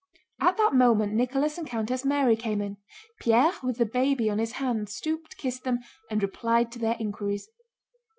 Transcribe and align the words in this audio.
At 0.39 0.57
that 0.57 0.73
moment 0.73 1.13
Nicholas 1.13 1.59
and 1.59 1.67
Countess 1.67 2.03
Mary 2.03 2.35
came 2.35 2.59
in. 2.59 2.77
Pierre 3.19 3.51
with 3.61 3.77
the 3.77 3.85
baby 3.85 4.31
on 4.31 4.39
his 4.39 4.53
hand 4.53 4.89
stooped, 4.89 5.37
kissed 5.37 5.63
them, 5.63 5.77
and 6.09 6.23
replied 6.23 6.71
to 6.71 6.79
their 6.79 6.97
inquiries. 6.99 7.47